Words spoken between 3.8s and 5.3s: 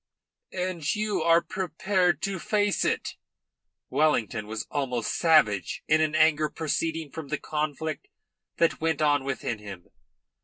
Wellington was almost